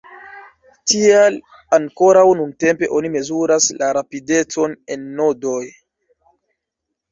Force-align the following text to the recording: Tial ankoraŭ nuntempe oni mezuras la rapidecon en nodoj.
Tial 0.91 1.37
ankoraŭ 1.77 2.23
nuntempe 2.39 2.89
oni 3.01 3.13
mezuras 3.17 3.69
la 3.83 3.93
rapidecon 3.99 4.77
en 4.97 5.07
nodoj. 5.23 5.63